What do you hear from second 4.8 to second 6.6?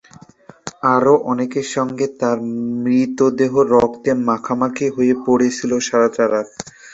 হয়ে পড়ে ছিল সারাটা রাত।